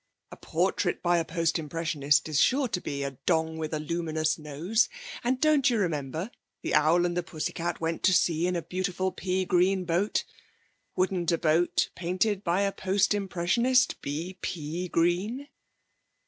[0.31, 4.39] A portrait by a post Impressionist is sure to be "A Dong with a luminous
[4.39, 4.89] nose."
[5.23, 6.31] And don't you remember,
[6.63, 10.23] "The owl and the pussycat went to sea in a beautiful pea green boat"?
[10.95, 15.49] Wouldn't a boat painted by a Post Impressionist be pea green?'